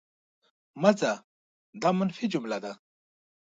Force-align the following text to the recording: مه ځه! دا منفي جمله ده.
مه 0.81 0.91
ځه! 0.99 1.11
دا 1.81 1.89
منفي 1.97 2.25
جمله 2.33 2.57
ده. 2.63 2.73